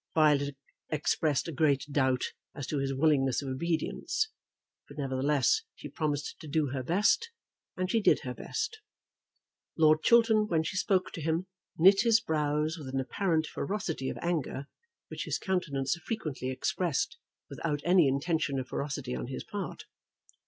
[0.15, 0.57] Violet
[0.89, 2.23] expressed a great doubt
[2.55, 4.29] as to this willingness of obedience;
[4.89, 7.29] but, nevertheless, she promised to do her best,
[7.77, 8.79] and she did her best.
[9.77, 11.45] Lord Chiltern, when she spoke to him,
[11.77, 14.65] knit his brows with an apparent ferocity of anger
[15.09, 19.83] which his countenance frequently expressed without any intention of ferocity on his part.